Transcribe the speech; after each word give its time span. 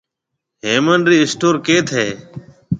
هيَمن 0.63 0.99
رِي 1.09 1.17
اسٽور 1.25 1.55
ڪيٿ 1.65 1.85
هيَ؟ 1.97 2.07